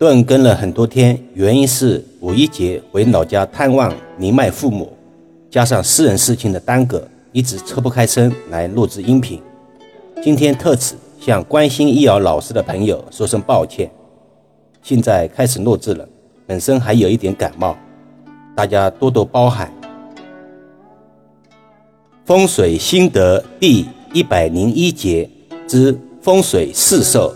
[0.00, 4.90] 断更了很多天，原因是五一节回老家探望年迈父母，
[5.50, 9.42] 加上私人事情的耽搁，一直抽不开身来录制音频。
[10.22, 13.90] 今天特此向关心易遥老师的朋友说声抱歉。
[14.82, 16.08] 现在开始录制了，
[16.46, 17.76] 本身还有一点感冒，
[18.56, 19.70] 大家多多包涵。
[22.24, 25.28] 风水心得第一百零一节
[25.68, 27.34] 之风水四兽，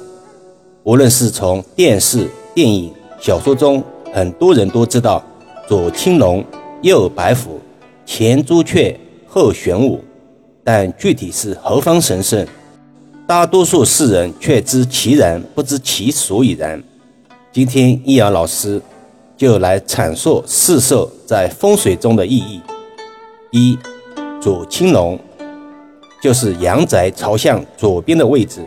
[0.85, 2.27] 无论是从电视。
[2.55, 3.83] 电影、小说中，
[4.13, 5.21] 很多人都知道
[5.67, 6.45] 左青龙，
[6.83, 7.61] 右白虎，
[8.07, 9.99] 前朱雀，后玄武，
[10.63, 12.47] 但具体是何方神圣，
[13.27, 16.81] 大多数世人却知其然，不知其所以然。
[17.51, 18.81] 今天易遥老师
[19.37, 22.61] 就来阐述四兽在风水中的意义。
[23.51, 23.77] 一、
[24.41, 25.19] 左青龙
[26.23, 28.65] 就是阳宅朝向左边的位置，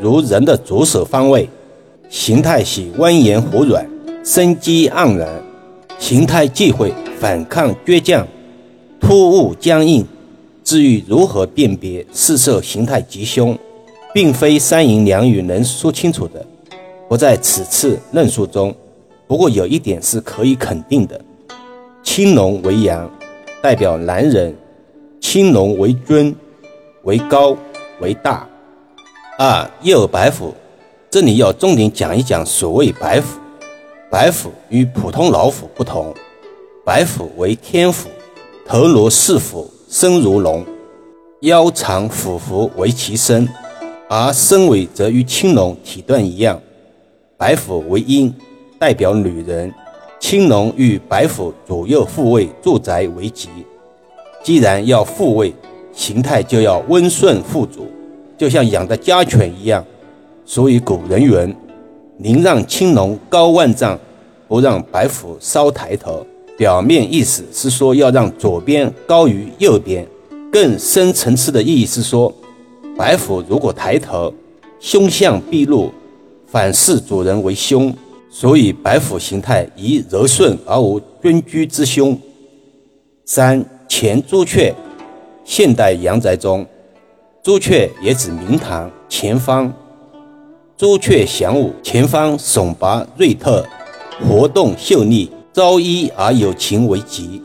[0.00, 1.48] 如人的左手方位。
[2.10, 3.88] 形态喜蜿蜒活软，
[4.24, 5.28] 生机盎然；
[5.96, 8.26] 形态忌讳反抗倔强、
[8.98, 10.04] 突兀僵硬。
[10.64, 13.56] 至于如何辨别四兽形态吉凶，
[14.12, 16.44] 并非三言两语能说清楚的，
[17.08, 18.74] 不在此次论述中。
[19.28, 21.20] 不过有一点是可以肯定的：
[22.02, 23.08] 青龙为阳，
[23.62, 24.52] 代表男人；
[25.20, 26.34] 青龙为尊，
[27.04, 27.56] 为高，
[28.00, 28.44] 为大。
[29.38, 30.52] 二右白虎。
[31.10, 33.26] 这里要重点讲一讲所谓白虎。
[34.08, 36.14] 白虎与普通老虎不同，
[36.84, 38.08] 白虎为天虎，
[38.64, 40.64] 头如四虎，身如龙，
[41.40, 43.48] 腰长虎符为其身，
[44.08, 46.60] 而身尾则与青龙体段一样。
[47.36, 48.32] 白虎为阴，
[48.78, 49.74] 代表女人。
[50.20, 53.48] 青龙与白虎左右护卫住宅为吉。
[54.44, 55.52] 既然要护卫，
[55.92, 57.88] 形态就要温顺富足，
[58.38, 59.84] 就像养的家犬一样。
[60.52, 61.56] 所以古人云
[62.18, 63.96] ：“宁让青龙高万丈，
[64.48, 66.26] 不让白虎稍抬头。”
[66.58, 70.04] 表面意思是说要让左边高于右边，
[70.50, 72.34] 更深层次的意义是说，
[72.96, 74.34] 白虎如果抬头，
[74.80, 75.92] 凶相毕露，
[76.48, 77.94] 反视主人为凶。
[78.28, 82.18] 所以白虎形态宜柔顺而无尊居之凶。
[83.24, 84.74] 三前朱雀，
[85.44, 86.66] 现代阳宅中，
[87.40, 89.72] 朱雀也指明堂前方。
[90.80, 93.62] 朱雀翔舞，前方耸拔锐特，
[94.26, 97.38] 活动秀丽，朝一而有情为吉；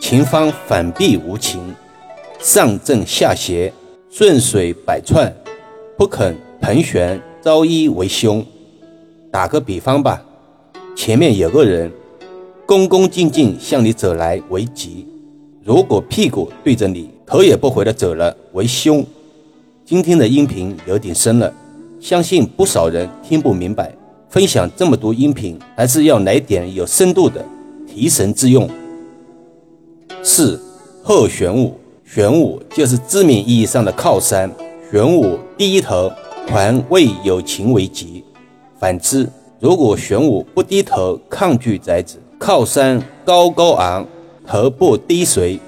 [0.00, 1.60] 前方反壁无情，
[2.38, 3.72] 上正下斜，
[4.08, 5.34] 顺水百窜，
[5.96, 8.46] 不肯盘旋，朝一为凶。
[9.32, 10.22] 打个比方吧，
[10.94, 11.90] 前面有个人，
[12.64, 15.04] 恭恭敬敬向你走来为吉；
[15.64, 19.04] 如果屁股对着你，头也不回的走了为凶。
[19.84, 21.52] 今天的音频有点深了。
[22.00, 23.92] 相信不少人听不明白，
[24.28, 27.44] 分享这么多音频，还是要来点有深度的
[27.86, 28.68] 提神之用。
[30.22, 30.60] 四
[31.02, 34.50] 后玄武，玄武就是字面意义上的靠山，
[34.90, 36.10] 玄武低头，
[36.46, 38.24] 还为有情为吉。
[38.78, 44.06] 反之，如果玄武不低头抗拒宅子，靠山高高昂，
[44.46, 45.58] 头部低垂，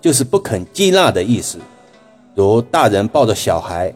[0.00, 1.58] 就是不肯接纳的意思。
[2.36, 3.92] 如大人抱着小孩。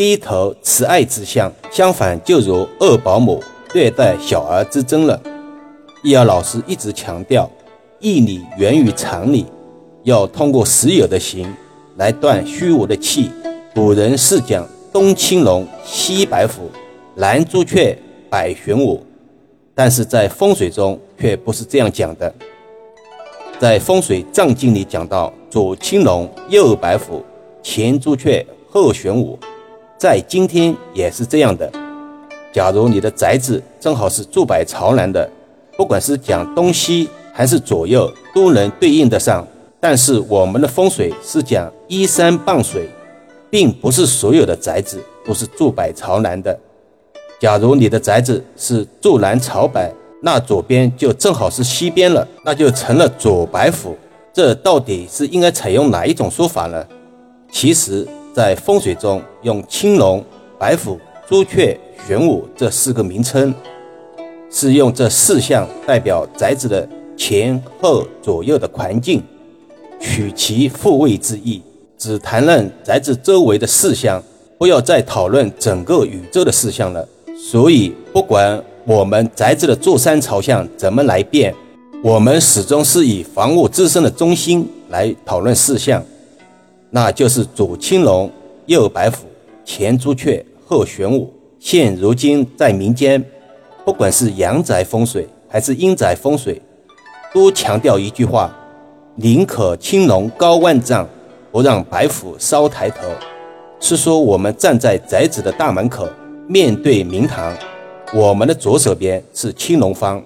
[0.00, 3.38] 低头慈爱之相，相反就如恶保姆
[3.74, 5.20] 虐待小儿之争了。
[6.02, 7.46] 易遥老师一直强调，
[7.98, 9.44] 义理源于常理，
[10.04, 11.54] 要通过实有的行
[11.98, 13.30] 来断虚无的气。
[13.74, 16.70] 古人是讲东青龙，西白虎，
[17.16, 17.94] 南朱雀，
[18.30, 19.04] 北玄武，
[19.74, 22.34] 但是在风水中却不是这样讲的。
[23.58, 27.22] 在风水藏经里讲到，左青龙，右白虎，
[27.62, 29.38] 前朱雀，后玄武。
[30.00, 31.70] 在今天也是这样的。
[32.54, 35.30] 假如你的宅子正好是坐北朝南的，
[35.76, 39.46] 不管是讲东西还是左右，都能对应得上。
[39.78, 42.88] 但是我们的风水是讲依山傍水，
[43.50, 46.58] 并不是所有的宅子都是坐北朝南的。
[47.38, 49.92] 假如你的宅子是坐南朝北，
[50.22, 53.94] 那左边就正好是西边了，那就成了左白虎。
[54.32, 56.86] 这到底是应该采用哪一种说法呢？
[57.52, 58.08] 其实。
[58.32, 60.24] 在风水中，用青龙、
[60.58, 60.98] 白虎、
[61.28, 63.52] 朱雀、玄武这四个名称，
[64.50, 69.22] 是用这四象代表宅子的前后左右的环境，
[70.00, 71.60] 取其复位之意，
[71.98, 74.22] 只谈论宅子周围的四象，
[74.58, 77.06] 不要再讨论整个宇宙的四象了。
[77.36, 81.54] 所以，不管我们宅子的坐山朝向怎么来变，
[82.02, 86.02] 我们始终是以房屋自身的中心来讨论四象。
[86.90, 88.30] 那就是左青龙，
[88.66, 89.26] 右白虎，
[89.64, 91.32] 前朱雀，后玄武。
[91.58, 93.22] 现如今在民间，
[93.84, 96.60] 不管是阳宅风水还是阴宅风水，
[97.32, 98.50] 都强调一句话：
[99.16, 101.06] 宁可青龙高万丈，
[101.52, 102.96] 不让白虎烧抬头。
[103.78, 106.08] 是说我们站在宅子的大门口，
[106.48, 107.54] 面对明堂，
[108.12, 110.22] 我们的左手边是青龙方。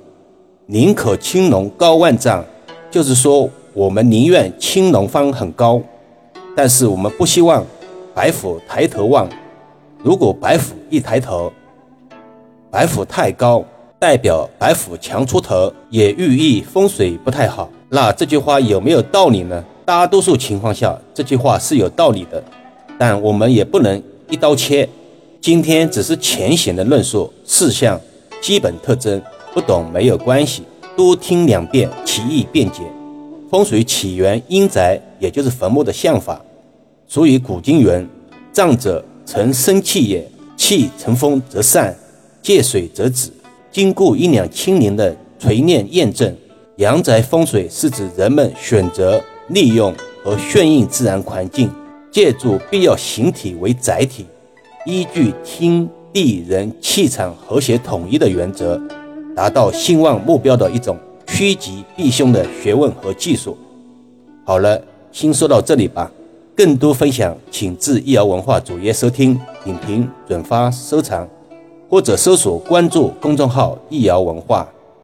[0.67, 2.45] 宁可青龙高万丈，
[2.91, 5.83] 就是说我们宁愿青龙方很高，
[6.55, 7.65] 但是我们不希望
[8.15, 9.29] 白虎抬头望。
[10.03, 11.53] 如果白虎一抬头，
[12.71, 13.65] 白虎太高，
[13.99, 17.69] 代表白虎强出头，也寓意风水不太好。
[17.89, 19.65] 那这句话有没有道理呢？
[19.85, 22.43] 大多数情况下，这句话是有道理的，
[22.99, 24.89] 但我们也不能一刀切。
[25.41, 28.01] 今天只是浅显的论述事项
[28.41, 29.21] 基本特征。
[29.53, 30.65] 不懂没有关系，
[30.97, 32.83] 多听两遍，其义便解。
[33.49, 36.39] 风水起源阴宅，也就是坟墓的相法。
[37.09, 38.07] 所以古今云
[38.53, 41.97] ：“葬者成生气也，气成风则散，
[42.43, 43.31] 借水则止。”
[43.73, 46.37] 经过一两千年的锤炼验证，
[46.77, 49.19] 阳宅风水是指人们选择、
[49.49, 49.93] 利用
[50.23, 51.71] 和顺应自然环境，
[52.11, 54.27] 借助必要形体为载体，
[54.85, 58.81] 依据天地人气场和谐统一的原则。
[59.35, 60.97] 达到兴旺目标的一种
[61.27, 63.59] 趋吉避凶的学问和技术。
[64.45, 64.81] 好了，
[65.15, 66.11] 先说到这里吧。
[66.57, 71.25] 更多分享，请至易瑶文化主页收听、点评、转发、收藏，
[71.89, 74.69] 或者搜索关注公众号“易瑶文化”。